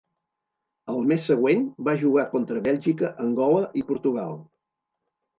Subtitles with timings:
[0.93, 4.33] El mes següent va jugar contra Bèlgica, Angola i Portugal.